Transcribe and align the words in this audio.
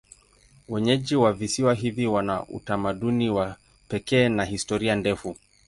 Wenyeji 0.69 1.15
wa 1.15 1.33
visiwa 1.33 1.73
hivi 1.73 2.07
wana 2.07 2.45
utamaduni 2.47 3.29
wa 3.29 3.55
pekee 3.87 4.29
na 4.29 4.45
historia 4.45 4.95
ndefu. 4.95 5.35